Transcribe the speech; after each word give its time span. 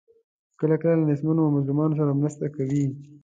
کله 0.59 0.75
کله 0.81 0.93
له 0.99 1.05
نیستمنو 1.09 1.41
او 1.45 1.55
مظلومانو 1.57 1.97
سره 1.99 2.17
مرسته 2.19 2.45
کوي. 2.55 2.85